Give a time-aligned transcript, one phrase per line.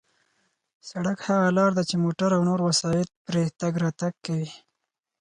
[0.89, 4.49] سړک هغه لار ده چې موټر او نور وسایط پرې تگ راتگ کوي.